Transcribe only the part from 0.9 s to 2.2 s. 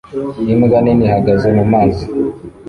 ihagaze mumazi